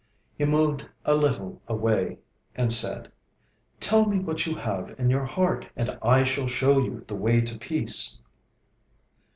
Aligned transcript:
He 0.35 0.45
moved 0.45 0.89
a 1.05 1.13
little 1.13 1.61
away, 1.67 2.17
and 2.55 2.73
said: 2.73 3.11
'Tell 3.79 4.07
me 4.07 4.17
what 4.19 4.47
you 4.47 4.55
have 4.55 4.95
in 4.97 5.11
your 5.11 5.25
heart, 5.25 5.67
and 5.75 5.95
I 6.01 6.23
shall 6.23 6.47
show 6.47 6.79
you 6.79 7.03
the 7.05 7.13
way 7.13 7.39
to 7.41 7.55
peace.' 7.59 8.17